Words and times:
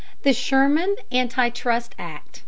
THE 0.23 0.33
SHERMAN 0.33 0.95
ANTI 1.11 1.49
TRUST 1.51 1.93
ACT. 1.99 2.39